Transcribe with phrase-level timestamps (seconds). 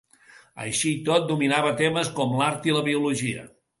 [0.63, 3.45] Així i tot, dominava temes com l'art i la biologia.